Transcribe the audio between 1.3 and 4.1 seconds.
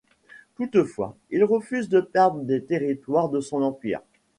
refuse de perdre des territoires de son empire.